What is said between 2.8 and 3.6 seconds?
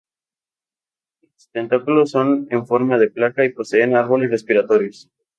de placa y